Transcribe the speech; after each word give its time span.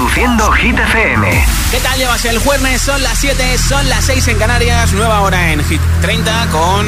Reproduciendo 0.00 0.50
Hit 0.52 0.78
FM. 0.78 1.44
¿Qué 1.70 1.78
tal 1.80 1.98
llevas 1.98 2.24
el 2.24 2.38
jueves? 2.38 2.80
Son 2.80 3.02
las 3.02 3.18
7, 3.18 3.58
son 3.58 3.86
las 3.90 4.02
6 4.06 4.28
en 4.28 4.38
Canarias, 4.38 4.92
nueva 4.92 5.20
hora 5.20 5.52
en 5.52 5.62
Hit 5.62 5.78
30 6.00 6.46
con 6.46 6.86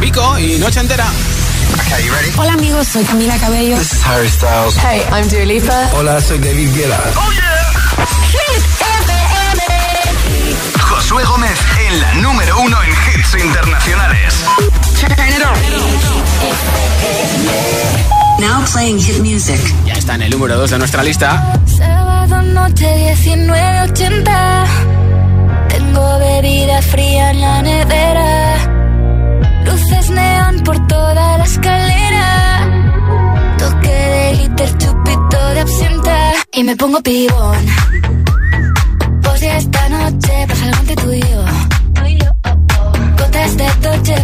Vico 0.00 0.36
y 0.36 0.58
Noche 0.58 0.80
Entera. 0.80 1.06
Okay, 1.74 2.04
you 2.04 2.12
ready? 2.12 2.32
Hola 2.36 2.54
amigos, 2.54 2.88
soy 2.88 3.04
Camila 3.04 3.38
Cabello. 3.38 3.76
This 3.78 3.92
is 3.92 4.04
Harry 4.04 4.28
Styles. 4.28 4.76
Hey, 4.78 5.00
I'm 5.12 5.28
Dua 5.28 5.44
Lipa. 5.44 5.90
Hola, 5.92 6.20
soy 6.20 6.38
David 6.38 6.74
Guetta. 6.74 6.98
Oh 7.14 7.30
yeah. 7.30 7.54
Hit 8.32 8.64
FM. 8.80 9.12
Josué 10.80 11.22
Gómez 11.22 11.56
en 11.86 12.00
la 12.00 12.14
número 12.14 12.58
uno 12.62 12.82
en 12.82 12.90
hits 12.90 13.32
internacionales. 13.44 14.34
Turn 14.98 15.12
it 15.12 15.44
on. 18.16 18.19
Now 18.38 18.64
playing 18.72 18.98
hit 18.98 19.18
music. 19.20 19.60
Ya 19.84 19.94
está 19.94 20.14
en 20.14 20.22
el 20.22 20.30
número 20.30 20.56
2 20.56 20.70
de 20.70 20.78
nuestra 20.78 21.02
lista. 21.02 21.52
Sábado 21.66 22.42
noche 22.42 22.86
1980. 23.24 24.64
Tengo 25.68 26.18
bebida 26.18 26.82
fría 26.82 27.30
en 27.30 27.40
la 27.40 27.62
nevera. 27.62 28.56
Luces 29.64 30.10
neón 30.10 30.60
por 30.64 30.86
toda 30.86 31.38
la 31.38 31.44
escalera. 31.44 32.26
Toque 33.58 33.88
de 33.88 34.32
glitter, 34.36 34.78
chupito 34.78 35.48
de 35.54 35.60
absenta. 35.60 36.32
Y 36.52 36.64
me 36.64 36.76
pongo 36.76 37.00
pibón. 37.02 37.66
Pues 39.22 39.40
ya 39.40 39.56
esta 39.58 39.88
noche 39.88 40.46
pasa 40.48 40.64
algo 40.64 40.80
entre 40.80 40.96
tú 40.96 41.12
y 41.12 41.20
yo. 41.20 41.44
Gotas 43.18 43.56
de 43.56 43.64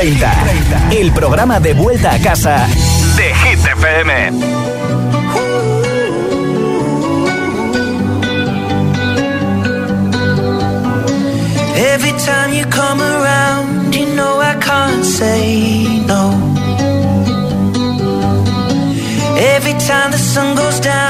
30. 0.00 0.92
El 0.92 1.12
programa 1.12 1.60
de 1.60 1.74
vuelta 1.74 2.14
a 2.14 2.18
casa 2.20 2.66
de 3.16 3.34
Hit. 3.34 3.58
Every 11.76 12.12
time 12.12 12.54
you 12.54 12.64
come 12.70 13.02
around, 13.02 13.94
you 13.94 14.06
know 14.16 14.40
I 14.40 14.54
can't 14.58 15.04
say 15.04 16.02
no. 16.06 16.32
Every 19.36 19.74
time 19.86 20.12
the 20.12 20.18
sun 20.18 20.54
goes 20.56 20.80
down, 20.80 21.09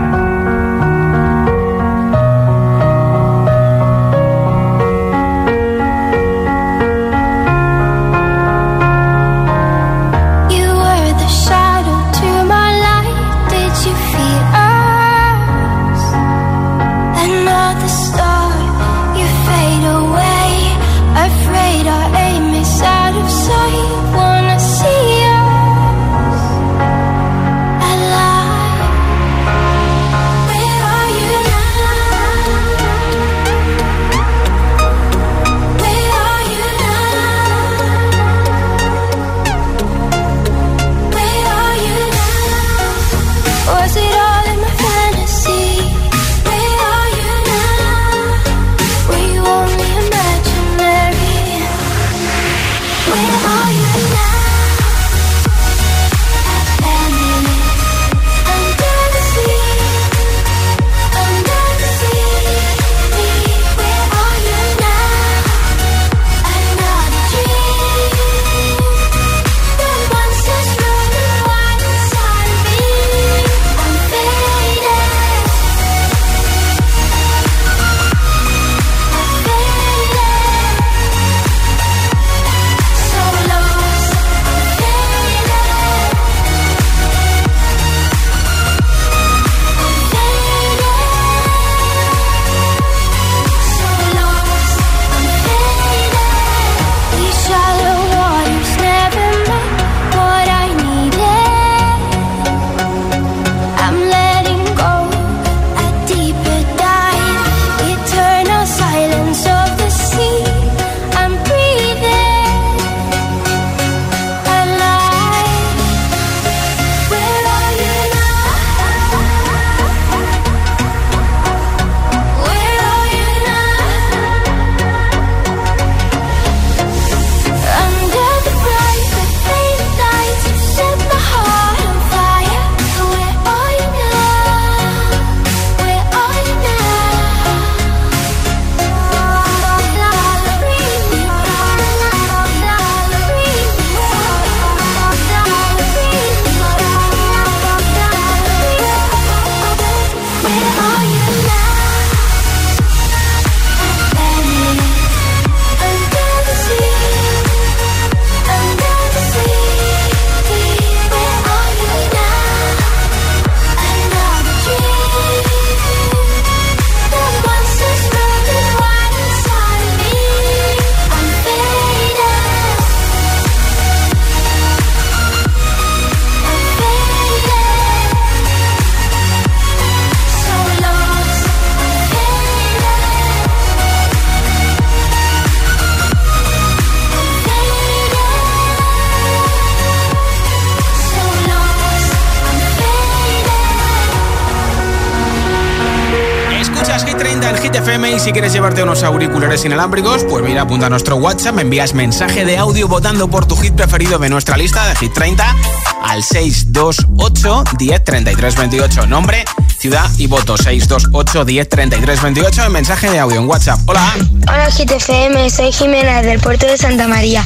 Si 198.23 198.31
quieres 198.31 198.53
llevarte 198.53 198.83
unos 198.83 199.01
auriculares 199.03 199.65
inalámbricos, 199.65 200.23
pues 200.25 200.43
mira, 200.43 200.61
apunta 200.61 200.85
a 200.85 200.89
nuestro 200.89 201.15
WhatsApp, 201.15 201.55
me 201.55 201.63
envías 201.63 201.93
mensaje 201.95 202.45
de 202.45 202.57
audio 202.57 202.87
votando 202.87 203.27
por 203.29 203.45
tu 203.47 203.55
hit 203.57 203.73
preferido 203.73 204.19
de 204.19 204.29
nuestra 204.29 204.57
lista 204.57 204.85
de 204.87 204.95
Hit 204.95 205.13
30 205.13 205.55
al 206.03 206.23
628 206.23 207.63
10 207.79 208.03
33 208.03 208.55
28. 208.55 209.07
Nombre, 209.07 209.43
ciudad 209.79 210.07
y 210.17 210.27
voto 210.27 210.55
628 210.55 211.45
10 211.45 211.69
33 211.69 212.21
28 212.21 212.63
en 212.65 212.71
mensaje 212.71 213.09
de 213.09 213.19
audio 213.19 213.39
en 213.41 213.47
WhatsApp. 213.49 213.79
Hola. 213.87 214.13
Hola 214.47 214.69
GTFM, 214.69 215.49
soy 215.49 215.71
Jimena 215.71 216.21
del 216.21 216.39
puerto 216.39 216.67
de 216.67 216.77
Santa 216.77 217.07
María 217.07 217.43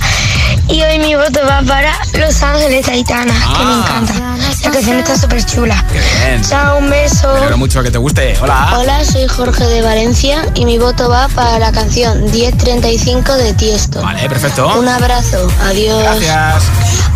y 0.68 0.82
hoy 0.82 1.00
mi 1.00 1.16
voto 1.16 1.40
va 1.48 1.62
para 1.62 1.94
Los 2.14 2.42
Ángeles 2.44 2.88
Aitana, 2.90 3.34
que 3.34 3.64
me 3.64 3.72
Ah. 3.72 3.84
encanta. 3.88 4.36
La 4.66 4.72
canción 4.72 4.98
está 4.98 5.16
súper 5.18 5.46
chula. 5.46 5.84
Qué 5.92 6.00
bien. 6.00 6.42
Chao, 6.44 6.80
un 6.80 6.90
beso. 6.90 7.28
Me 7.32 7.38
alegro 7.38 7.58
mucho 7.58 7.84
que 7.84 7.92
te 7.92 7.98
guste. 8.00 8.36
Hola. 8.42 8.74
Hola, 8.80 9.06
soy 9.06 9.28
Jorge 9.28 9.64
de 9.66 9.82
Valencia 9.84 10.44
y 10.56 10.66
mi 10.66 10.80
voto 10.80 11.08
va 11.08 11.28
para 11.30 11.60
la 11.60 11.72
canción 11.72 12.24
1035 12.32 13.34
de 13.34 13.54
Tiesto. 13.54 14.02
Vale, 14.02 14.28
perfecto. 14.28 14.68
Un 14.80 14.88
abrazo, 14.88 15.48
adiós. 15.64 16.02
Gracias. 16.02 16.64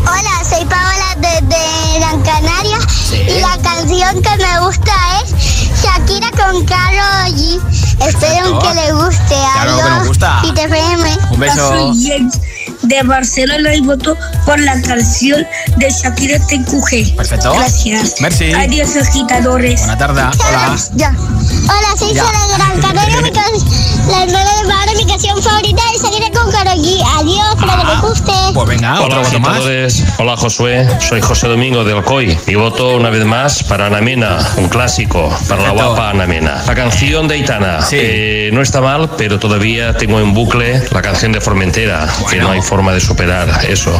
Hola, 0.01 0.43
soy 0.47 0.65
Paola 0.65 1.15
desde 1.17 1.99
Gran 1.99 2.21
Canaria 2.21 2.77
y 3.11 3.39
la 3.41 3.57
canción 3.63 4.21
que 4.21 4.37
me 4.37 4.59
gusta 4.59 4.93
es 5.23 5.81
Shakira 5.81 6.29
con 6.31 6.63
Karol 6.65 7.33
G. 7.35 7.59
Espero 8.07 8.59
que 8.59 8.73
le 8.75 8.93
guste. 8.93 9.35
Claro 9.53 9.75
que 9.75 9.81
Adiós. 9.81 9.89
nos 9.97 10.07
gusta. 10.07 10.41
GTFM. 10.43 11.17
Un 11.31 11.39
beso. 11.39 11.93
De 12.89 13.03
Barcelona 13.03 13.73
y 13.75 13.81
voto 13.81 14.17
por 14.45 14.59
la 14.59 14.81
canción 14.81 15.45
de 15.77 15.89
Shakira 15.91 16.39
TQG. 16.39 17.15
Perfecto. 17.15 17.53
Gracias. 17.53 18.15
Merci. 18.19 18.51
Adiós, 18.51 18.95
agitadores. 18.95 19.79
Buena 19.81 19.97
tarde. 19.97 20.21
Hola. 20.47 20.75
Ya. 20.95 21.13
Hola, 21.15 21.97
soy 21.97 22.13
Ya. 22.15 22.23
Sara 22.23 22.39
de 22.47 22.53
Gran 22.55 22.81
Canaria, 22.81 23.21
mi 23.21 23.31
can- 23.31 23.43
la 24.09 24.23
hermana 24.23 24.55
de 24.61 24.67
Mauro, 24.67 24.91
mi 24.97 25.05
canción 25.05 25.41
favorita 25.43 25.81
es 25.93 26.01
Shakira 26.01 26.31
con 26.31 26.51
Karol. 26.51 26.69
Adiós, 26.69 27.45
espero 27.55 27.77
que 27.77 27.85
te 27.85 28.07
guste. 28.07 28.31
Pues 28.55 28.67
venga, 28.67 28.93
Hola 29.01 29.19
otro 29.19 29.39
más. 29.39 29.49
agitadores, 29.51 30.03
hola 30.17 30.35
Josué, 30.37 30.87
soy 30.99 31.21
José 31.21 31.47
Domingo 31.47 31.83
del 31.83 32.03
COI 32.03 32.37
y 32.47 32.55
voto 32.55 32.95
una 32.95 33.11
vez 33.11 33.23
más 33.23 33.61
para 33.63 33.85
Ana 33.85 34.01
Mena, 34.01 34.39
un 34.57 34.67
clásico, 34.67 35.29
para 35.47 35.61
la 35.61 35.69
guapa 35.71 36.09
Ana 36.09 36.25
Mena. 36.25 36.63
La 36.65 36.73
canción 36.73 37.27
de 37.27 37.35
Aitana, 37.35 37.83
Sí. 37.83 37.97
eh, 37.99 38.49
no 38.51 38.63
está 38.63 38.81
mal, 38.81 39.11
pero 39.17 39.37
todavía 39.37 39.93
tengo 39.95 40.19
en 40.19 40.33
bucle 40.33 40.81
la 40.91 41.01
canción 41.03 41.31
de 41.31 41.39
Formentera, 41.41 42.07
que 42.17 42.23
Bueno. 42.23 42.43
no 42.47 42.51
hay 42.53 42.61
forma 42.61 42.78
de 42.87 42.99
superar 43.01 43.49
eso. 43.67 43.91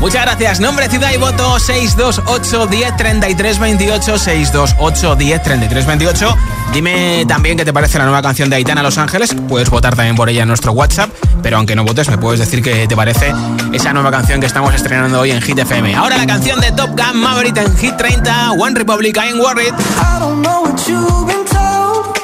Muchas 0.00 0.22
gracias. 0.22 0.58
Nombre, 0.58 0.88
ciudad 0.88 1.12
y 1.12 1.16
voto 1.16 1.60
628 1.60 2.66
10 2.66 2.96
33 2.96 3.58
28 3.60 4.18
628 4.18 5.14
10 5.14 5.42
33 5.42 5.86
28. 5.86 6.36
Dime 6.72 7.24
también 7.28 7.56
qué 7.56 7.64
te 7.64 7.72
parece 7.72 7.98
la 7.98 8.04
nueva 8.04 8.20
canción 8.20 8.50
de 8.50 8.56
Aitana 8.56 8.82
Los 8.82 8.98
Ángeles. 8.98 9.32
Puedes 9.48 9.70
votar 9.70 9.94
también 9.94 10.16
por 10.16 10.28
ella 10.28 10.42
en 10.42 10.48
nuestro 10.48 10.72
WhatsApp, 10.72 11.08
pero 11.40 11.58
aunque 11.58 11.76
no 11.76 11.84
votes, 11.84 12.08
me 12.08 12.18
puedes 12.18 12.40
decir 12.40 12.62
qué 12.62 12.88
te 12.88 12.96
parece 12.96 13.32
esa 13.72 13.92
nueva 13.92 14.10
canción 14.10 14.40
que 14.40 14.46
estamos 14.46 14.74
estrenando 14.74 15.20
hoy 15.20 15.30
en 15.30 15.40
Hit 15.40 15.60
FM. 15.60 15.94
Ahora 15.94 16.16
la 16.16 16.26
canción 16.26 16.60
de 16.60 16.72
Top 16.72 16.90
Gun 16.90 17.20
Maverick 17.20 17.56
en 17.58 17.76
Hit 17.76 17.96
30, 17.96 18.52
One 18.52 18.74
Republic, 18.76 19.16
I'm 19.16 19.38
Worried. 19.38 19.72
I 19.72 20.18
don't 20.18 20.42
know 20.42 20.62
what 20.62 20.80
you've 20.88 21.26
been 21.28 21.44
told, 21.44 22.18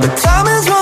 but 0.00 0.16
time 0.16 0.48
is 0.58 0.81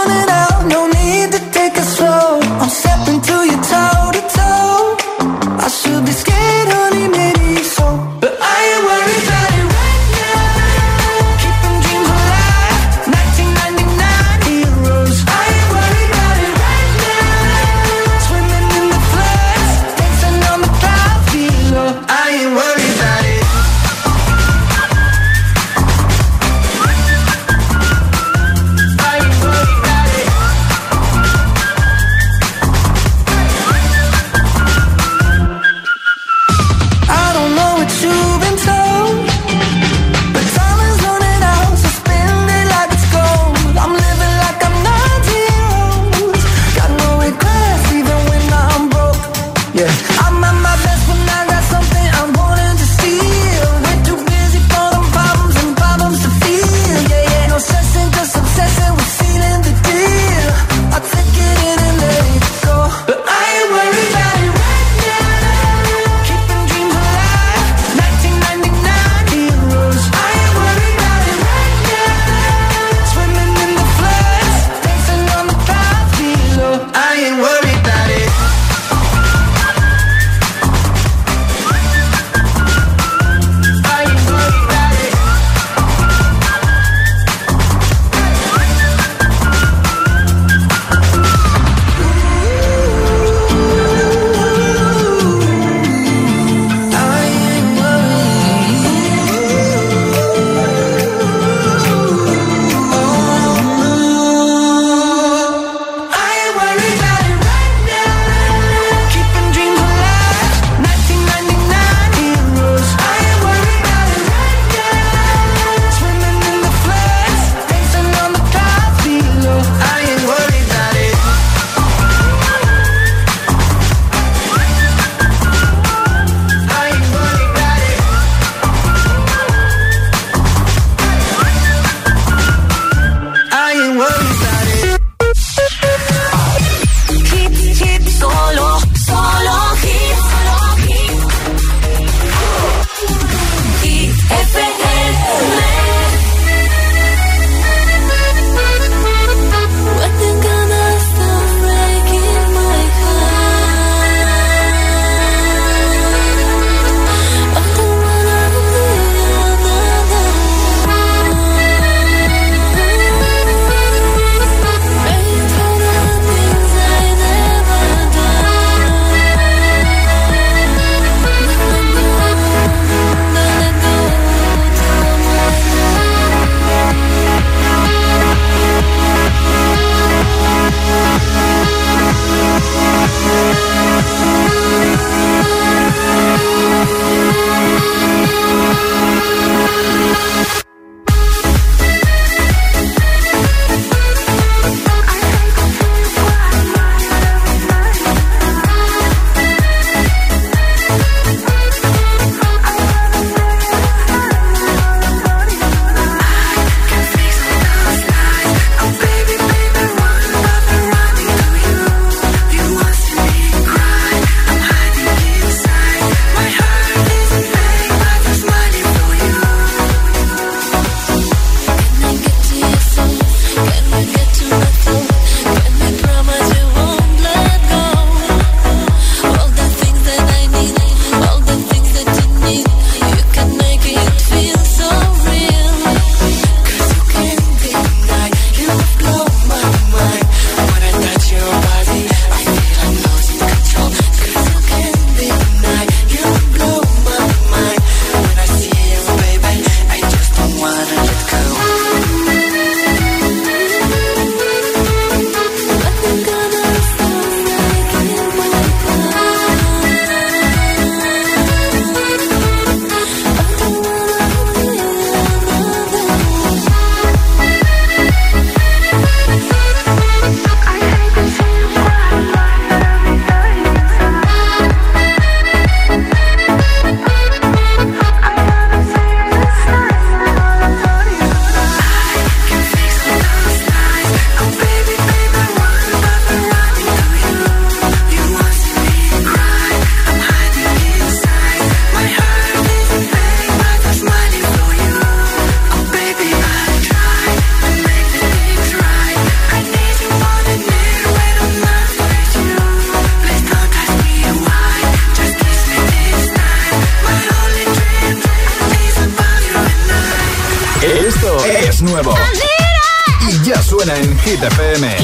Hit 314.41 314.53
FM. 314.53 315.00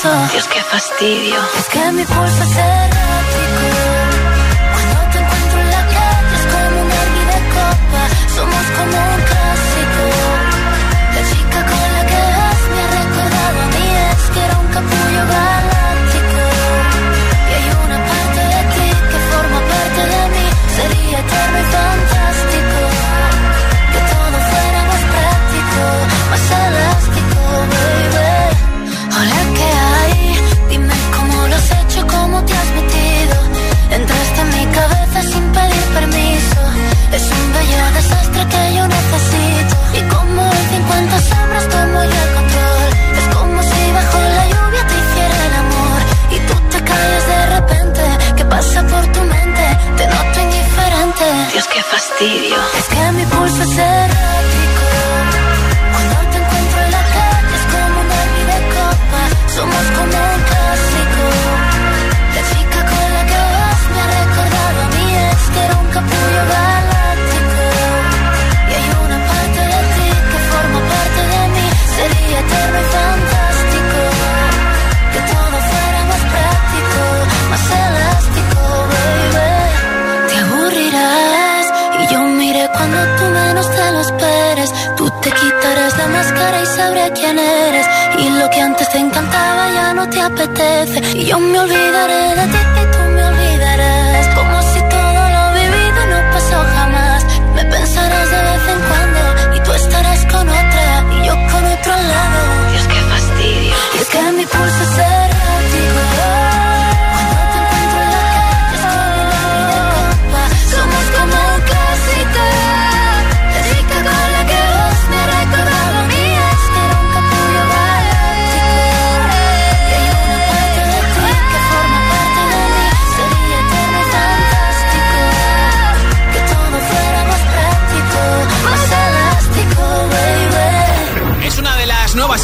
Dios, 0.00 0.46
qué 0.46 0.62
fastidio. 0.62 1.40
Es 1.58 1.68
que 1.70 1.90
mi 1.90 2.04
pulso 2.04 2.42
es 2.44 2.56
errático. 2.56 3.64
Cuando 4.72 5.10
te 5.10 5.18
encuentro 5.18 5.58
en 5.58 5.70
la 5.70 5.86
calle 5.86 6.36
es 6.36 6.46
como 6.52 6.82
un 6.82 6.88
de 7.26 7.40
copa. 7.50 8.02
Somos 8.36 8.66
como 8.76 9.07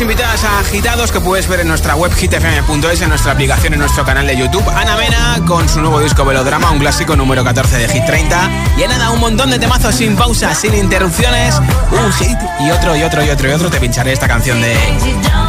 invitadas 0.05 0.45
a 0.45 0.59
Agitados 0.59 1.11
que 1.11 1.19
puedes 1.19 1.49
ver 1.49 1.61
en 1.61 1.69
nuestra 1.69 1.97
web 1.97 2.13
hitfm.es, 2.15 3.01
en 3.01 3.09
nuestra 3.09 3.33
aplicación, 3.33 3.73
en 3.73 3.79
nuestro 3.79 4.05
canal 4.05 4.27
de 4.27 4.37
YouTube. 4.37 4.63
Ana 4.69 4.97
Mena 4.97 5.41
con 5.47 5.67
su 5.67 5.81
nuevo 5.81 5.99
disco 5.99 6.27
Velodrama, 6.27 6.71
un 6.73 6.79
clásico 6.79 7.17
número 7.17 7.43
14 7.43 7.79
de 7.79 7.89
Hit 7.89 8.05
30. 8.05 8.51
Y 8.77 8.87
nada, 8.87 9.11
un 9.13 9.21
montón 9.21 9.49
de 9.49 9.59
temazos 9.59 9.95
sin 9.95 10.15
pausa, 10.15 10.55
sin 10.55 10.75
interrupciones. 10.75 11.59
Un 11.91 12.13
hit 12.13 12.37
y 12.61 12.71
otro 12.71 12.95
y 12.95 13.03
otro 13.03 13.25
y 13.25 13.31
otro 13.31 13.49
y 13.49 13.53
otro. 13.53 13.71
Te 13.71 13.81
pincharé 13.81 14.13
esta 14.13 14.29
canción 14.29 14.61
de 14.61 14.77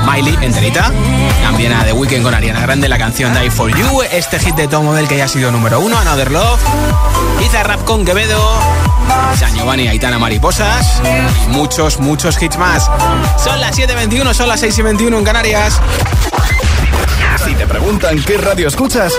Miley 0.05 0.37
enterita. 0.41 0.91
También 1.41 1.73
a 1.73 1.83
The 1.83 1.93
Weeknd 1.93 2.23
con 2.23 2.33
Ariana 2.33 2.61
Grande, 2.61 2.87
la 2.87 2.97
canción 2.97 3.33
Die 3.33 3.49
For 3.49 3.69
You. 3.75 4.01
Este 4.11 4.39
hit 4.39 4.55
de 4.55 4.67
Tom 4.67 4.85
Model 4.85 5.07
que 5.07 5.17
ya 5.17 5.25
ha 5.25 5.27
sido 5.27 5.51
número 5.51 5.79
uno, 5.79 5.97
Another 5.97 6.31
Love. 6.31 6.59
Iza 7.43 7.63
Rap 7.63 7.83
con 7.83 8.05
Quevedo. 8.05 8.59
San 9.37 9.53
Giovanni, 9.55 9.87
Aitana 9.87 10.19
Mariposas. 10.19 11.01
Y 11.45 11.49
muchos, 11.51 11.99
muchos 11.99 12.41
hits 12.41 12.57
más. 12.57 12.89
Son 13.43 13.59
las 13.59 13.77
7.21, 13.77 14.33
son 14.33 14.47
las 14.47 14.63
6.21 14.63 15.17
en 15.17 15.23
Canarias. 15.23 15.79
Si 17.45 17.53
te 17.55 17.67
preguntan 17.67 18.21
qué 18.23 18.37
radio 18.37 18.67
escuchas, 18.67 19.13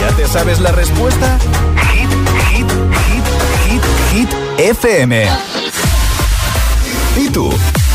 ¿ya 0.00 0.14
te 0.16 0.26
sabes 0.26 0.60
la 0.60 0.72
respuesta? 0.72 1.38
Hit, 1.92 2.10
hit, 2.50 2.70
hit, 3.08 3.82
hit, 4.12 4.28
hit, 4.28 4.30
FM. 4.58 5.28
¿Y 7.16 7.28
tú? 7.28 7.52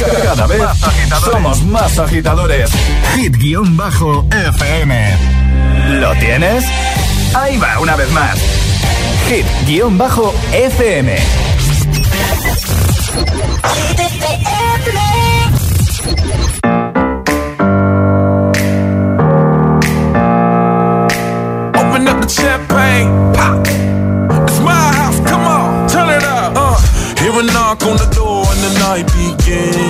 Cada 0.00 0.46
vez 0.46 0.62
somos 1.22 1.62
más 1.64 1.98
agitadores. 1.98 2.70
Hit-FM. 3.16 4.94
¿Lo 6.00 6.14
tienes? 6.14 6.64
Ahí 7.34 7.58
va, 7.58 7.78
una 7.80 7.96
vez 7.96 8.10
más. 8.12 8.38
Hit-FM. 9.28 11.18
Open 21.76 22.08
up 22.08 22.20
the 22.22 22.26
champagne, 22.26 23.32
pop. 23.34 23.66
It's 24.48 24.60
my 24.60 24.92
house, 24.94 25.20
come 25.28 25.44
on, 25.44 25.88
turn 25.88 26.08
it 26.08 26.22
up. 26.24 26.54
Uh, 26.56 26.76
hearing 27.18 27.46
all 27.46 27.52
knock 27.52 27.82
on 27.84 27.96
the 27.98 28.06
door 28.14 28.46
and 28.48 28.60
the 28.64 28.70
night 28.78 29.06
begins. 29.12 29.89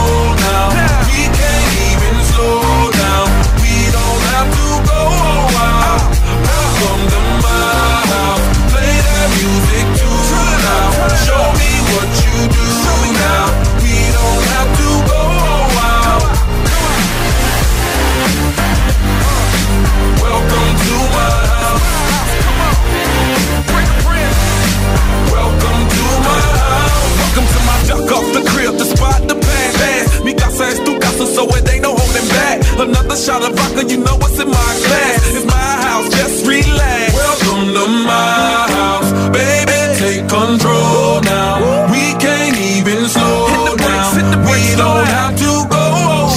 Dance. 30.61 30.61
Mi 30.61 30.67
casa 30.67 30.67
es 30.67 30.83
tu 30.83 30.99
casa, 30.99 31.25
so 31.25 31.47
it 31.57 31.69
ain't 31.69 31.81
no 31.83 31.95
holding 31.95 32.27
back. 32.29 32.61
Another 32.77 33.15
shot 33.15 33.41
of 33.41 33.55
vodka, 33.55 33.83
you 33.87 33.97
know 33.97 34.15
what's 34.17 34.39
in 34.39 34.47
my 34.47 34.71
glass. 34.85 35.35
It's 35.35 35.45
my 35.45 35.53
house, 35.53 36.09
just 36.09 36.45
relax. 36.45 37.13
Welcome 37.13 37.73
to 37.73 37.87
my 38.05 38.67
house, 38.69 39.11
baby. 39.31 39.79
Take 39.97 40.27
control 40.29 41.21
now. 41.21 41.89
We 41.91 42.13
can't 42.19 42.57
even 42.57 43.09
slow 43.09 43.75
down. 43.77 44.15
We 44.45 44.75
don't 44.75 45.05
have 45.05 45.35
to 45.37 45.51
go 45.67 45.83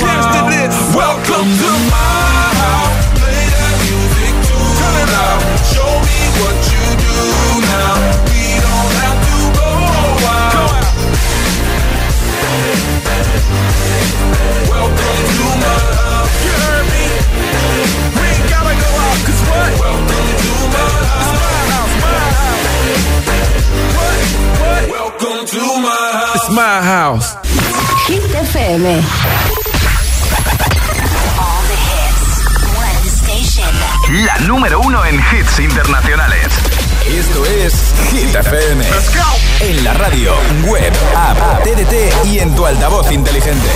wild. 0.01 0.35
Welcome 0.95 1.49
to 1.61 1.94
my 26.55 26.83
house. 26.83 27.35
It's 27.35 27.43
my 27.43 27.43
house. 27.43 28.07
Hit 28.07 28.23
FM. 28.31 29.03
La 34.25 34.39
número 34.47 34.81
uno 34.81 35.05
en 35.05 35.17
hits 35.17 35.59
internacionales. 35.59 36.47
Esto 37.07 37.45
es 37.47 37.75
Hit 38.11 38.35
FM. 38.35 38.85
En 39.61 39.85
la 39.85 39.95
radio, 39.95 40.35
web, 40.67 40.93
app, 41.17 41.63
TDT 41.65 42.27
y 42.27 42.39
en 42.39 42.55
tu 42.55 42.67
altavoz 42.67 43.11
inteligente. 43.11 43.69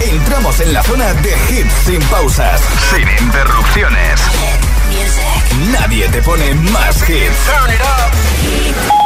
Entramos 0.00 0.60
en 0.60 0.72
la 0.72 0.82
zona 0.82 1.14
de 1.14 1.36
hits 1.50 1.74
sin 1.84 2.02
pausas, 2.04 2.60
sin 2.90 3.08
interrupciones. 3.26 4.20
Nadie 5.70 6.08
te 6.08 6.22
pone 6.22 6.54
más 6.54 7.08
hits. 7.08 9.05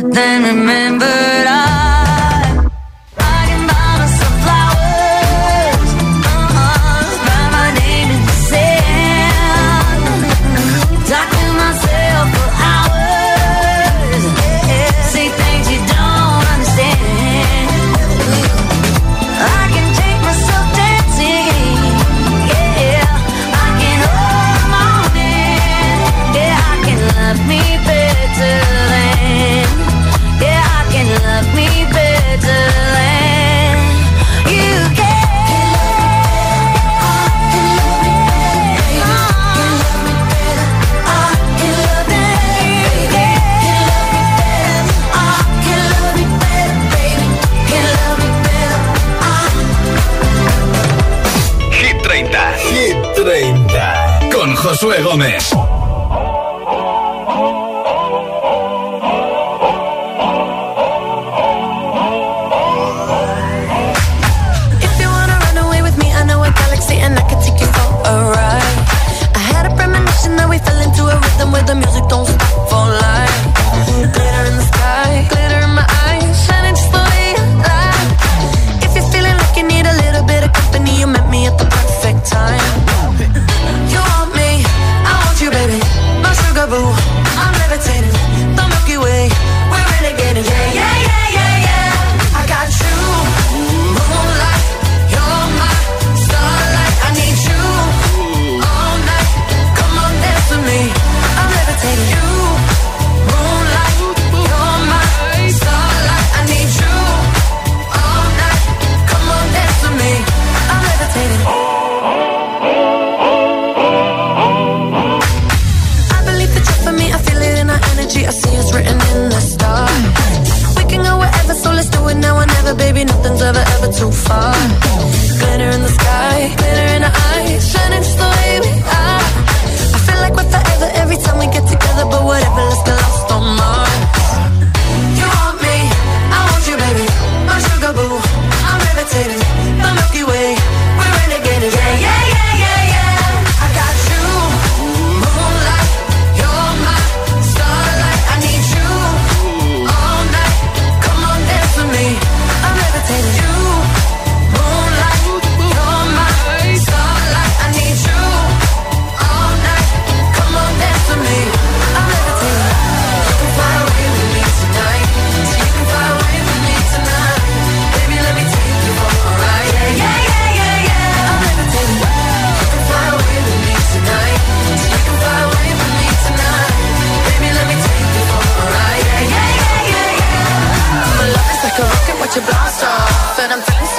but 0.00 0.14
then 0.14 0.44
remembered 0.44 1.37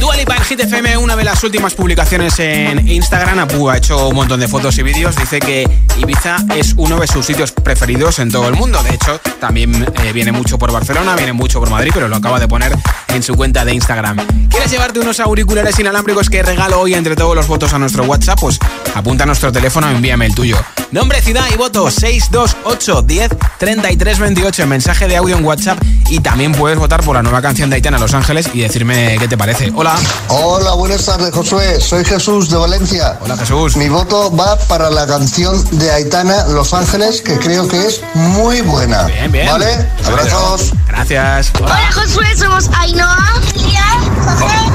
Dua 0.00 0.16
FM, 0.16 0.96
una 0.96 1.14
de 1.14 1.22
las 1.22 1.44
últimas 1.44 1.74
publicaciones 1.74 2.40
en 2.40 2.88
Instagram, 2.88 3.46
ha 3.68 3.76
hecho 3.76 4.08
un 4.08 4.16
montón 4.16 4.40
de 4.40 4.48
fotos 4.48 4.76
y 4.78 4.82
vídeos. 4.82 5.14
Dice 5.14 5.38
que 5.38 5.68
Ibiza 5.96 6.38
es 6.56 6.74
uno 6.76 6.98
de 6.98 7.06
sus 7.06 7.24
sitios 7.24 7.52
preferidos 7.52 8.18
en 8.18 8.32
todo 8.32 8.48
el 8.48 8.56
mundo. 8.56 8.82
De 8.82 8.94
hecho, 8.94 9.20
también 9.38 9.86
eh, 10.02 10.12
viene 10.12 10.32
mucho 10.32 10.58
por 10.58 10.72
Barcelona, 10.72 11.14
viene 11.14 11.32
mucho 11.32 11.60
por 11.60 11.70
Madrid, 11.70 11.92
pero 11.94 12.08
lo 12.08 12.16
acaba 12.16 12.40
de 12.40 12.48
poner 12.48 12.76
en 13.08 13.22
su 13.22 13.36
cuenta 13.36 13.64
de 13.64 13.72
Instagram. 13.74 14.16
¿Quieres 14.48 14.72
llevarte 14.72 14.98
unos 14.98 15.20
auriculares 15.20 15.78
inalámbricos 15.78 16.28
que 16.28 16.42
regalo 16.42 16.80
hoy 16.80 16.94
entre 16.94 17.14
todos 17.14 17.36
los 17.36 17.46
votos 17.46 17.72
a 17.72 17.78
nuestro 17.78 18.02
WhatsApp? 18.04 18.40
Pues 18.40 18.58
apunta 18.94 19.22
a 19.22 19.26
nuestro 19.26 19.52
teléfono 19.52 19.88
y 19.92 19.94
envíame 19.94 20.26
el 20.26 20.34
tuyo. 20.34 20.56
Nombre, 20.92 21.22
ciudad 21.22 21.44
y 21.52 21.56
voto 21.56 21.88
628 21.88 23.02
10 23.02 23.30
33 23.58 24.18
28 24.18 24.66
mensaje 24.66 25.06
de 25.06 25.16
audio 25.16 25.36
en 25.36 25.44
WhatsApp 25.44 25.78
y 26.08 26.18
también 26.18 26.50
puedes 26.50 26.78
votar 26.78 27.04
por 27.04 27.14
la 27.14 27.22
nueva 27.22 27.40
canción 27.40 27.70
de 27.70 27.76
Aitana 27.76 27.96
Los 27.98 28.12
Ángeles 28.12 28.50
y 28.52 28.62
decirme 28.62 29.16
qué 29.20 29.28
te 29.28 29.38
parece 29.38 29.70
Hola. 29.74 29.94
Hola, 30.28 30.74
buenas 30.74 31.06
tardes, 31.06 31.32
Josué. 31.32 31.80
Soy 31.80 32.04
Jesús 32.04 32.50
de 32.50 32.56
Valencia. 32.56 33.16
Hola, 33.20 33.36
Jesús. 33.36 33.76
Mi 33.76 33.88
voto 33.88 34.34
va 34.34 34.56
para 34.56 34.90
la 34.90 35.06
canción 35.06 35.64
de 35.78 35.92
Aitana 35.92 36.46
Los 36.48 36.74
Ángeles, 36.74 37.22
que 37.22 37.38
creo 37.38 37.68
que 37.68 37.86
es 37.86 38.00
muy 38.14 38.60
buena. 38.62 39.04
Bien, 39.04 39.30
bien. 39.30 39.46
¿Vale? 39.46 39.86
Abrazos. 40.04 40.72
Gracias. 40.88 41.52
Hola, 41.60 41.92
Josué. 41.92 42.36
Somos 42.36 42.68
Ainhoa, 42.76 43.40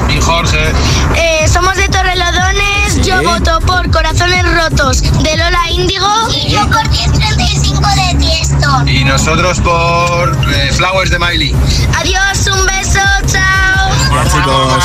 Y 0.08 0.20
Jorge. 0.20 0.72
Eh, 1.16 1.46
somos 1.46 1.76
de 1.76 1.88
Torrelodones. 1.88 2.75
Yo 3.06 3.22
voto 3.22 3.60
por 3.60 3.88
Corazones 3.92 4.44
Rotos 4.52 5.00
de 5.00 5.36
Lola 5.36 5.70
Índigo. 5.70 6.08
Y 6.34 6.50
yo 6.50 6.66
por 6.68 6.90
1035 6.90 7.80
de 7.80 8.18
Tiesto. 8.18 8.84
Y 8.84 9.04
nosotros 9.04 9.60
por 9.60 10.36
eh, 10.52 10.72
Flowers 10.72 11.10
de 11.10 11.18
Miley. 11.20 11.54
Adiós, 11.96 12.48
un 12.52 12.66
beso, 12.66 12.98
chao. 13.26 13.90
Hola, 14.10 14.24
chicos. 14.24 14.84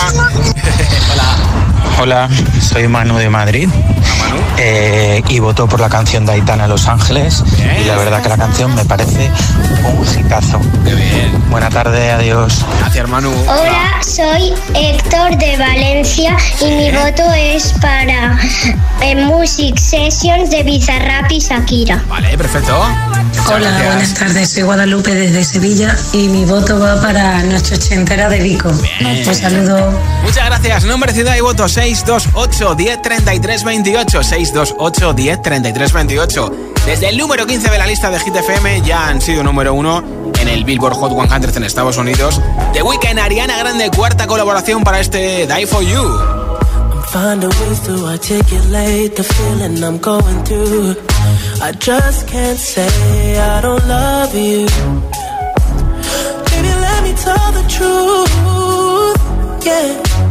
Hola. 1.13 1.35
Hola, 1.99 2.29
soy 2.61 2.87
Manu 2.87 3.17
de 3.17 3.29
Madrid 3.29 3.69
eh, 4.57 5.23
y 5.29 5.39
votó 5.39 5.67
por 5.67 5.79
la 5.79 5.89
canción 5.89 6.25
de 6.25 6.33
Aitana 6.33 6.67
Los 6.67 6.87
Ángeles 6.87 7.43
y 7.79 7.85
la 7.85 7.95
verdad 7.95 8.21
que 8.21 8.29
la 8.29 8.37
canción 8.37 8.73
me 8.75 8.85
parece 8.85 9.29
un 9.97 10.19
hitazo. 10.19 10.59
Qué 10.85 10.93
bien. 10.93 11.43
Buena 11.49 11.69
tarde, 11.69 12.11
adiós. 12.11 12.65
Gracias, 12.79 12.95
hermano. 12.95 13.31
Hola, 13.47 14.01
soy 14.01 14.53
Héctor 14.75 15.37
de 15.37 15.57
Valencia 15.57 16.37
y 16.61 16.65
mi 16.65 16.91
voto 16.91 17.23
es 17.33 17.73
para 17.81 18.37
eh, 19.01 19.15
Music 19.15 19.77
Sessions 19.77 20.49
de 20.49 20.63
Bizarrap 20.63 21.31
y 21.31 21.39
Shakira. 21.39 22.03
Vale, 22.07 22.37
perfecto. 22.37 22.77
Hola, 23.47 23.81
buenas 23.85 24.13
tardes. 24.13 24.49
Soy 24.51 24.63
Guadalupe 24.63 25.13
desde 25.15 25.43
Sevilla 25.43 25.95
y 26.13 26.27
mi 26.27 26.45
voto 26.45 26.79
va 26.79 27.01
para 27.01 27.41
nuestro 27.43 27.75
ochentera 27.77 28.29
de 28.29 28.39
Vico. 28.39 28.71
Saludo. 29.33 29.91
Muchas 30.23 30.45
gracias. 30.45 30.83
Nombre, 30.85 31.13
ciudad 31.13 31.35
y 31.35 31.41
voto 31.41 31.67
628 31.67 32.75
1033 32.75 33.63
28 33.63 34.00
28 34.01 34.23
628 34.23 35.13
10 35.13 35.41
33 35.43 35.93
28. 35.93 36.51
Desde 36.87 37.09
el 37.09 37.17
número 37.17 37.45
15 37.45 37.69
de 37.69 37.77
la 37.77 37.85
lista 37.85 38.09
de 38.09 38.19
Hit 38.19 38.35
FM 38.35 38.81
ya 38.81 39.07
han 39.07 39.21
sido 39.21 39.43
número 39.43 39.75
1 39.75 40.03
en 40.39 40.47
el 40.47 40.63
Billboard 40.63 40.95
Hot 40.95 41.11
100 41.11 41.57
en 41.57 41.63
Estados 41.63 41.97
Unidos. 41.97 42.41
The 42.73 42.81
Weeknd, 42.81 43.19
Ariana 43.19 43.57
Grande, 43.57 43.91
cuarta 43.91 44.25
colaboración 44.25 44.83
para 44.83 44.99
este 44.99 45.45
Die 45.45 45.67
For 45.67 45.83
You. 45.83 46.01
I'm 46.01 47.03
finding 47.11 47.49
ways 47.49 47.79
to 47.81 48.07
articulate 48.07 49.15
the 49.15 49.23
feeling 49.23 49.83
I'm 49.83 49.99
going 49.99 50.43
through. 50.45 50.95
I 51.61 51.71
just 51.73 52.27
can't 52.27 52.57
say 52.57 53.37
I 53.37 53.61
don't 53.61 53.85
love 53.87 54.33
you. 54.33 54.65
Baby, 56.49 56.73
let 56.81 57.03
me 57.03 57.13
tell 57.13 57.51
the 57.51 57.63
truth. 57.69 58.31
Yeah. 59.63 60.30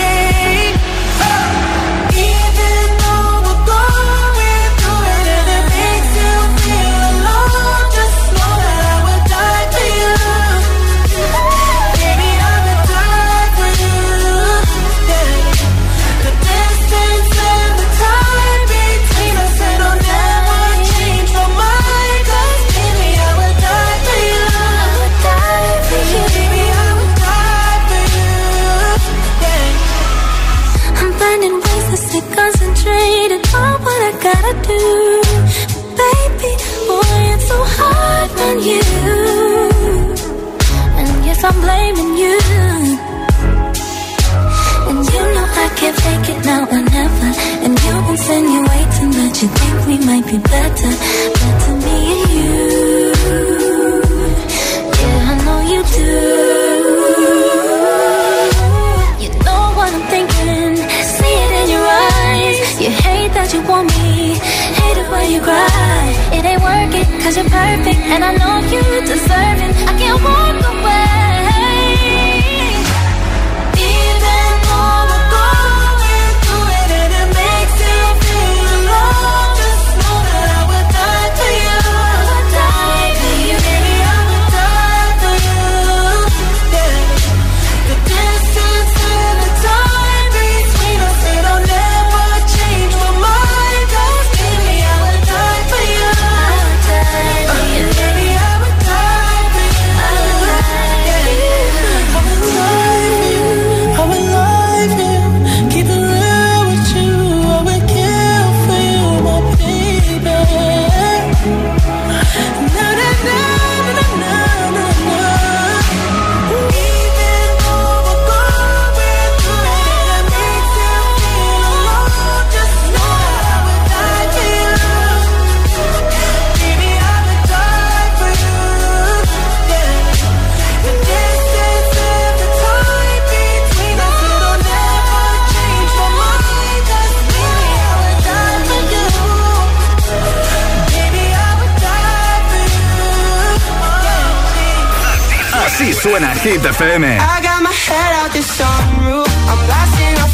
Suena 146.01 146.33
Hit 146.33 146.65
FM. 146.65 147.05
I 147.05 147.41
got 147.43 147.61
my 147.61 147.69
head 147.69 148.13
out. 148.17 148.33
I'm 148.33 149.59
blasting 149.67 150.15
my 150.17 150.27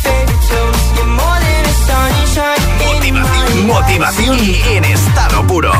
Motivación, 2.87 3.67
motivación 3.67 4.39
en 4.77 4.85
estado 4.85 5.45
puro. 5.45 5.73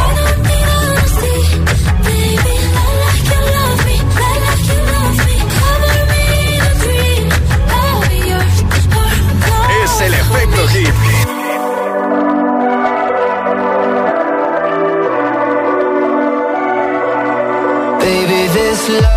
Es 9.84 10.02
el 10.02 10.14
efecto 10.14 10.68
hit. 10.68 10.94
Baby, 18.02 18.48
this 18.54 18.90
love 18.90 19.17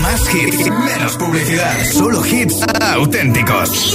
Más 0.00 0.34
hits, 0.34 0.70
menos 0.70 1.16
publicidad, 1.16 1.84
solo 1.92 2.24
hits 2.24 2.64
auténticos. 2.80 3.94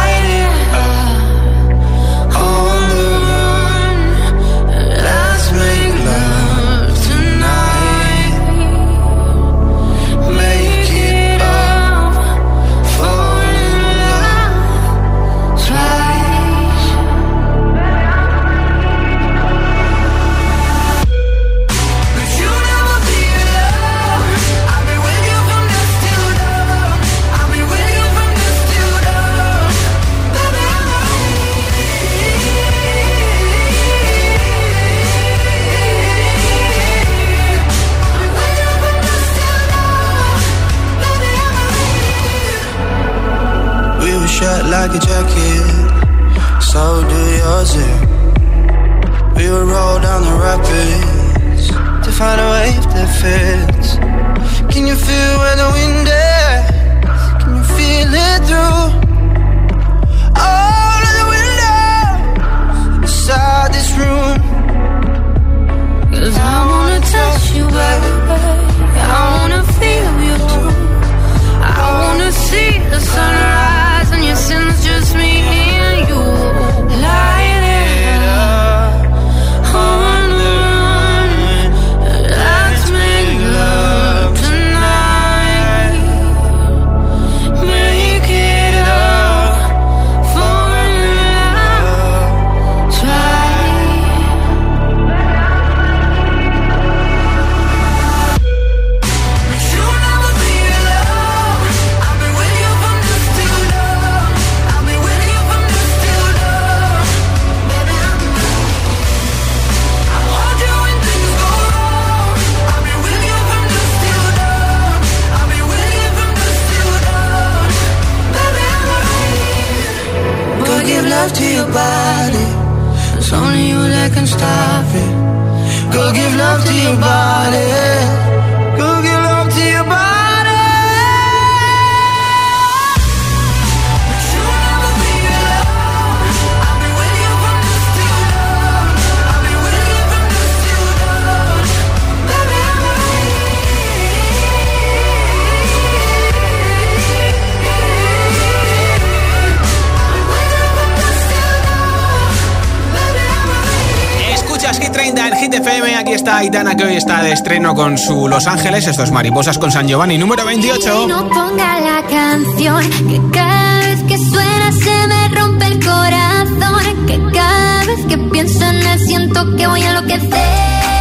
Aitana 156.41 156.75
que 156.75 156.85
hoy 156.85 156.95
está 156.95 157.21
de 157.21 157.33
estreno 157.33 157.75
con 157.75 157.99
su 157.99 158.27
Los 158.27 158.47
Ángeles, 158.47 158.87
estos 158.87 159.11
Mariposas 159.11 159.59
con 159.59 159.71
San 159.71 159.87
Giovanni 159.87 160.17
número 160.17 160.43
28. 160.43 161.03
Y 161.03 161.05
no 161.05 161.29
ponga 161.29 161.79
la 161.79 162.03
canción 162.07 162.83
que 163.07 163.21
cada 163.31 163.77
vez 163.81 164.03
que 164.07 164.17
suena 164.17 164.71
se 164.71 165.07
me 165.07 165.39
rompe 165.39 165.67
el 165.67 165.79
corazón, 165.85 167.05
que 167.05 167.21
cada 167.31 167.85
vez 167.85 168.05
que 168.07 168.17
pienso 168.17 168.65
en 168.65 168.75
él 168.75 168.99
siento 169.05 169.55
que 169.55 169.67
voy 169.67 169.83
a 169.83 169.89
enloquecer. 169.89 171.00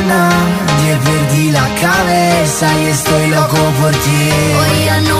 gana, 0.00 0.30
perdí 1.04 1.50
la 1.50 1.68
cabeza 1.80 2.66
y 2.80 2.86
estoy 2.86 3.26
loco 3.28 3.56
por 3.80 3.92
ti. 3.92 5.19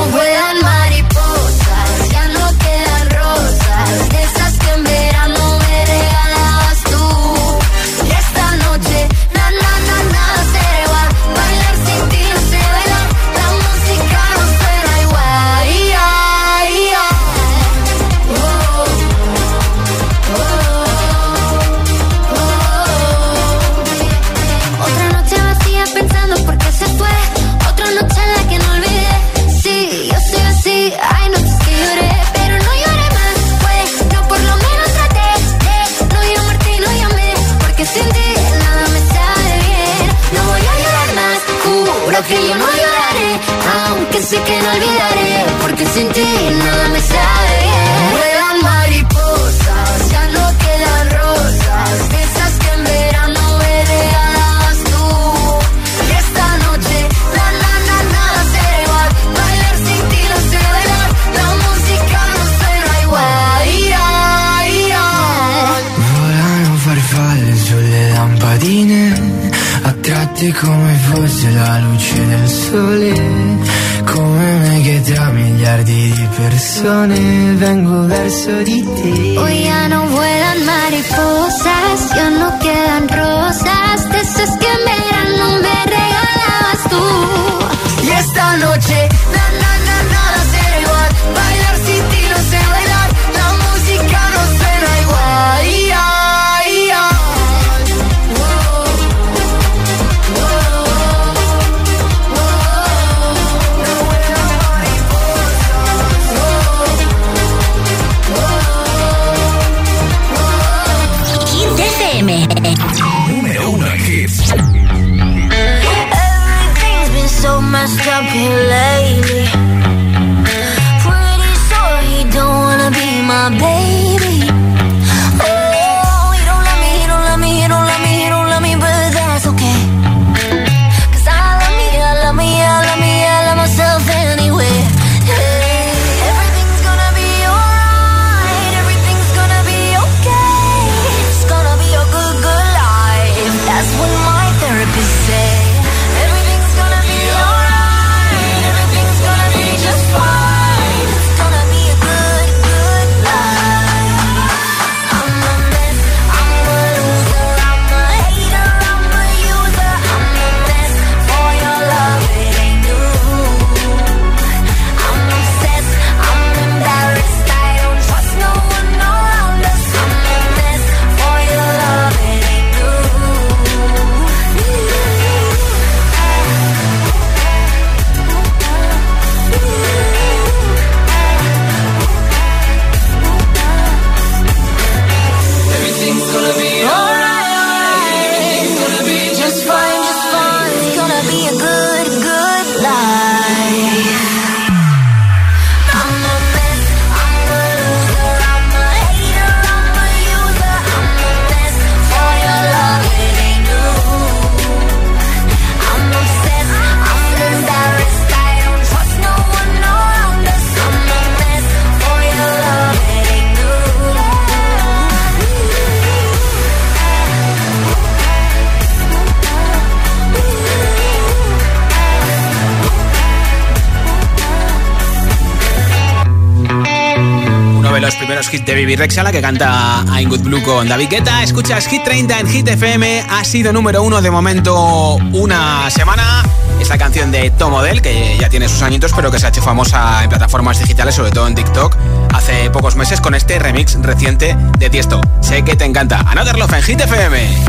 de 228.70 228.76
Vivi 228.76 228.94
Rexala 228.94 229.32
que 229.32 229.40
canta 229.40 230.04
I'm 230.16 230.28
Good 230.28 230.42
Blue 230.42 230.62
con 230.62 230.88
David 230.88 231.08
Guetta. 231.08 231.42
Escuchas 231.42 231.88
Hit 231.88 232.04
30 232.04 232.38
en 232.38 232.46
Hit 232.48 232.68
FM. 232.68 233.26
Ha 233.28 233.42
sido 233.42 233.72
número 233.72 234.00
uno 234.02 234.22
de 234.22 234.30
momento 234.30 235.16
una 235.32 235.90
semana. 235.90 236.44
Esta 236.80 236.96
canción 236.96 237.32
de 237.32 237.50
Tom 237.50 237.72
Odell, 237.74 238.00
que 238.00 238.36
ya 238.38 238.48
tiene 238.48 238.68
sus 238.68 238.82
añitos, 238.82 239.12
pero 239.12 239.30
que 239.32 239.40
se 239.40 239.46
ha 239.46 239.48
hecho 239.48 239.60
famosa 239.60 240.22
en 240.22 240.28
plataformas 240.28 240.78
digitales, 240.78 241.16
sobre 241.16 241.32
todo 241.32 241.48
en 241.48 241.56
TikTok, 241.56 241.96
hace 242.32 242.70
pocos 242.70 242.94
meses 242.94 243.20
con 243.20 243.34
este 243.34 243.58
remix 243.58 243.94
reciente 244.02 244.56
de 244.78 244.88
Tiesto. 244.88 245.20
Sé 245.40 245.62
que 245.62 245.74
te 245.74 245.84
encanta. 245.84 246.20
Another 246.26 246.56
Love 246.56 246.74
en 246.74 246.82
Hit 246.82 247.00
FM. 247.00 247.64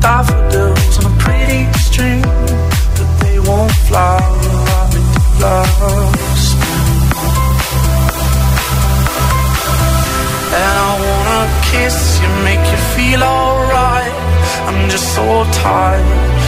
daffodils 0.00 0.98
on 0.98 1.12
a 1.12 1.16
pretty 1.18 1.66
but 2.96 3.08
they 3.20 3.38
won't 3.38 3.72
flower. 3.88 4.36
And 10.58 10.74
I 10.86 10.92
wanna 11.06 11.42
kiss 11.70 11.98
you, 12.20 12.28
make 12.48 12.64
you 12.72 12.80
feel 12.94 13.22
alright. 13.22 14.14
I'm 14.66 14.88
just 14.90 15.14
so 15.14 15.44
tired 15.52 16.45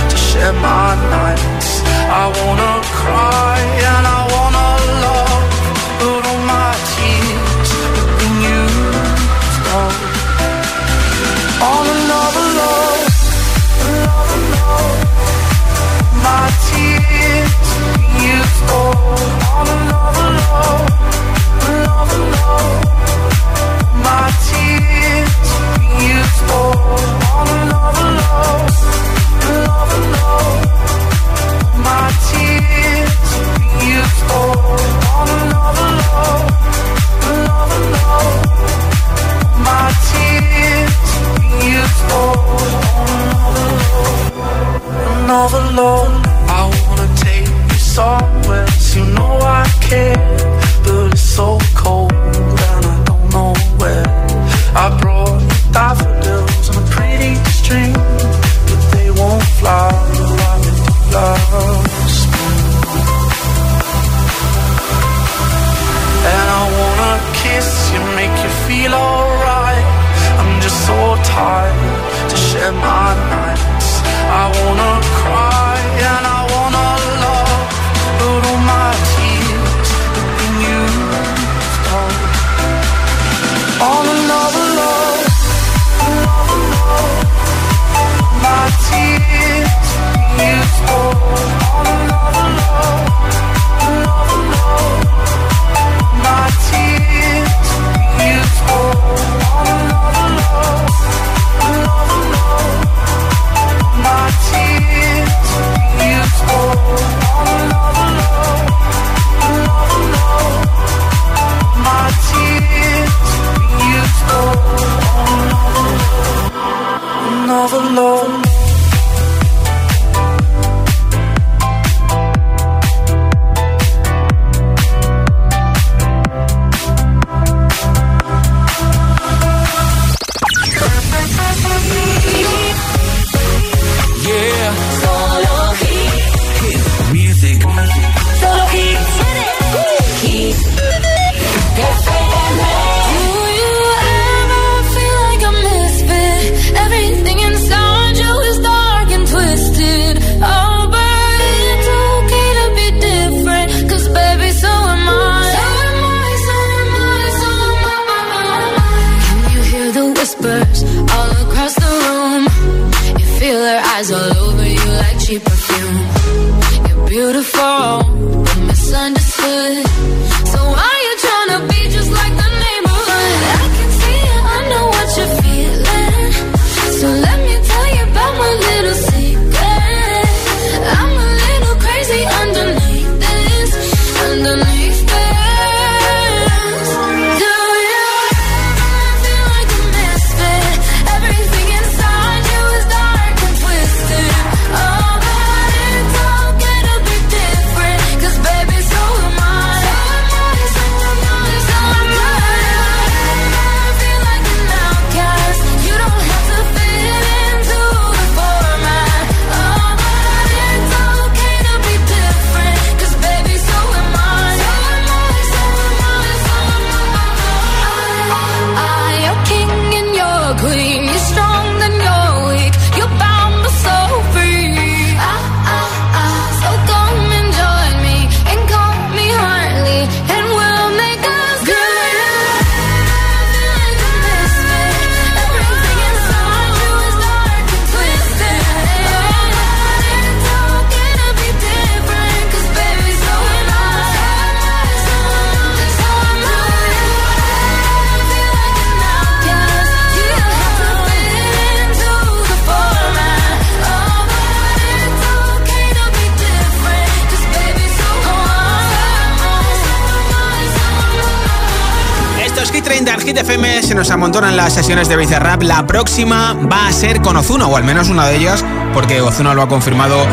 amontonan 264.18 264.56
las 264.56 264.72
sesiones 264.72 265.08
de 265.08 265.16
Bizarrap, 265.16 265.62
la 265.62 265.86
próxima 265.86 266.52
va 266.54 266.88
a 266.88 266.92
ser 266.92 267.20
con 267.20 267.36
Ozuna, 267.36 267.68
o 267.68 267.76
al 267.76 267.84
menos 267.84 268.08
una 268.08 268.26
de 268.26 268.34
ellas, 268.34 268.64
porque 268.92 269.20
Ozuna 269.20 269.54
lo 269.54 269.62
ha 269.62 269.68
confirmado 269.68 270.26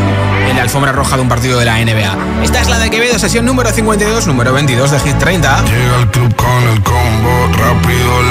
en 0.50 0.56
la 0.56 0.64
alfombra 0.64 0.92
roja 0.92 1.18
de 1.18 1.22
un 1.22 1.30
partido 1.30 1.60
de 1.60 1.66
la 1.66 1.78
NBA. 1.78 2.44
Esta 2.44 2.62
es 2.62 2.68
la 2.68 2.80
de 2.80 2.90
Quevedo, 2.90 3.20
sesión 3.20 3.46
número 3.46 3.70
52, 3.70 4.26
número 4.26 4.54
22 4.54 4.90
de 4.90 5.00
Hit 5.02 5.20
30. 5.20 5.62
Llega 5.66 5.98
al 6.00 6.10
club 6.10 6.36
con 6.36 6.64
el 6.64 6.82
combo, 6.82 7.48
rápido 7.60 8.24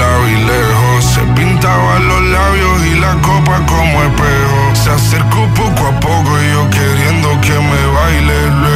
lejos, 0.45 1.05
se 1.05 1.21
pintaban 1.39 2.09
los 2.09 2.23
labios 2.23 2.87
y 2.87 2.99
la 2.99 3.13
copa 3.23 3.65
como 3.67 4.03
espejo. 4.03 4.75
Se 4.75 4.91
acercó 4.91 5.47
poco 5.55 5.87
a 5.87 6.01
poco 6.01 6.31
y 6.43 6.51
yo 6.51 6.69
queriendo 6.71 7.41
que 7.41 7.53
me 7.53 7.87
baile 7.95 8.51
luego 8.61 8.74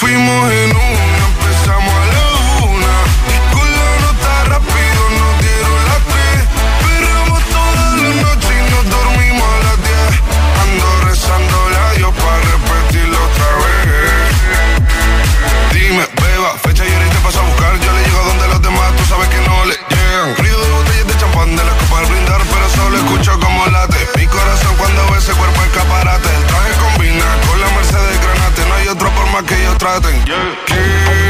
fui 0.00 0.16
morrendo 0.16 0.79
traten. 29.80 30.12
Yeah. 30.26 31.29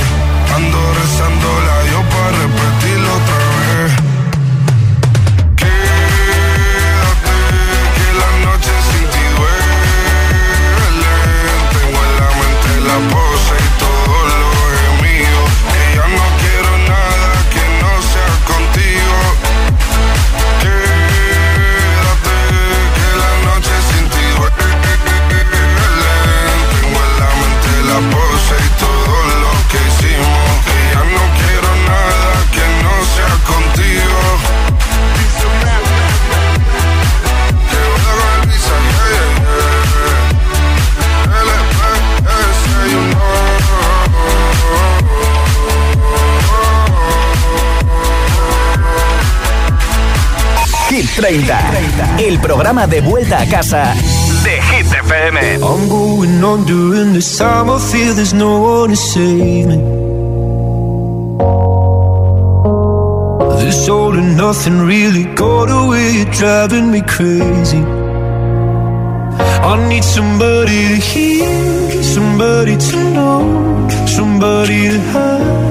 rezando, 0.61 0.93
rezando 0.93 1.59
la 1.65 1.80
30. 51.21 52.17
El 52.17 52.39
programa 52.39 52.87
de 52.87 52.99
vuelta 52.99 53.41
a 53.41 53.45
casa 53.45 53.93
de 54.43 54.59
Hit 54.59 54.87
I'm 55.61 55.87
going 55.87 56.43
on 56.43 56.65
during 56.65 57.13
this 57.13 57.37
time. 57.37 57.69
I 57.69 57.77
feel 57.77 58.15
there's 58.15 58.33
no 58.33 58.59
one 58.59 58.89
to 58.89 58.95
save 58.95 59.67
me. 59.67 59.77
This 63.63 63.87
all 63.87 64.17
and 64.17 64.35
nothing 64.35 64.81
really 64.81 65.25
got 65.35 65.69
away, 65.69 66.25
driving 66.31 66.89
me 66.89 67.01
crazy. 67.01 67.83
I 69.63 69.87
need 69.89 70.03
somebody 70.03 70.87
to 70.87 70.95
hear, 70.95 72.01
somebody 72.01 72.77
to 72.77 72.97
know, 73.13 73.87
somebody 74.07 74.89
to 74.89 74.99
have. 75.13 75.70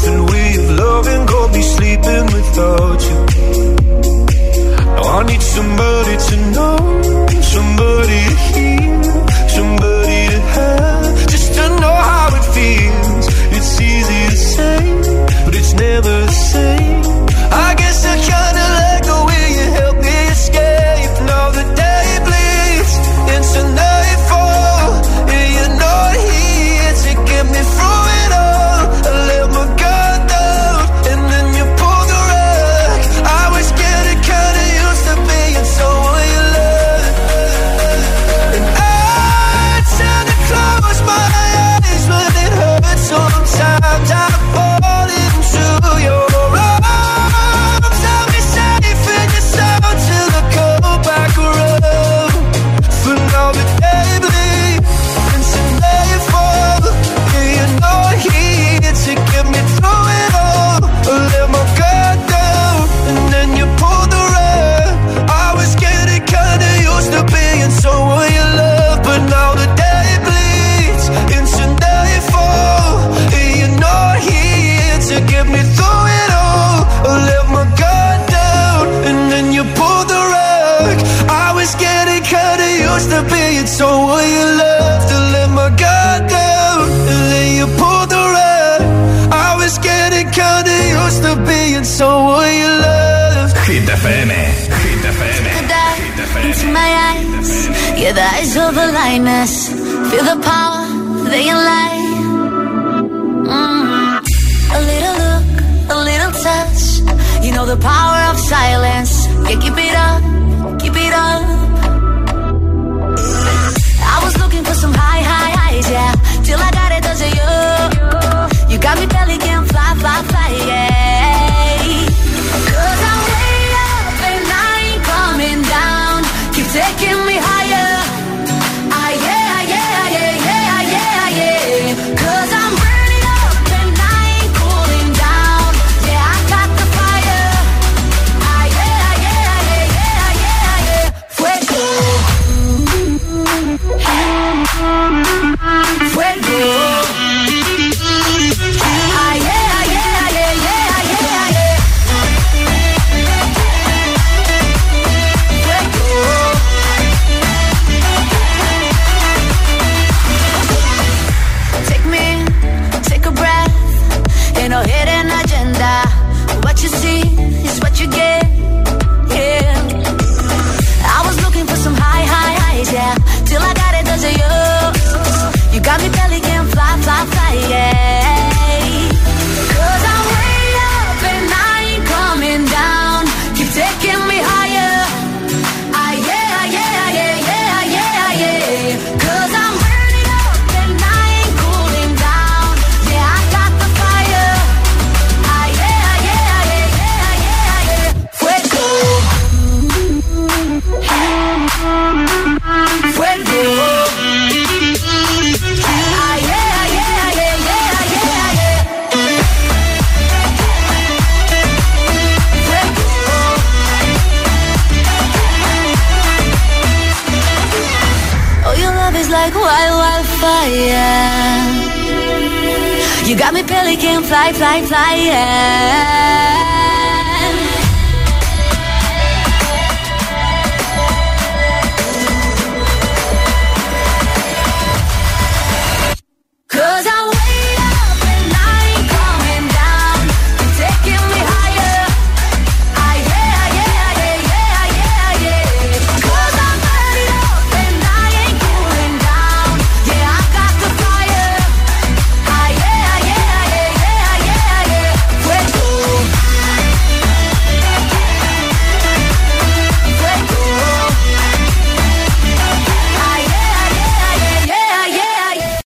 nothing 0.00 0.26
we've 0.26 0.70
loving 0.70 1.26
Go 1.26 1.52
be 1.52 1.62
sleeping 1.62 2.26
without 2.36 3.00
you. 3.08 3.18
Now 4.96 5.18
I 5.18 5.22
need 5.26 5.42
somebody 5.42 6.16
to 6.28 6.36
know 6.54 6.76
Somebody 7.42 7.89